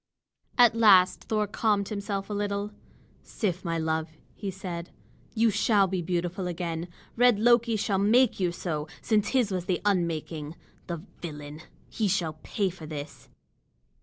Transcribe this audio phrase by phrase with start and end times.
[0.57, 2.71] At last Thor calmed himself a little.
[3.21, 4.89] "Sif, my love," he said,
[5.35, 6.87] "you shall be beautiful again.
[7.15, 10.55] Red Loki shall make you so, since his was the unmaking.
[10.87, 11.61] The villain!
[11.87, 13.29] He shall pay for this!"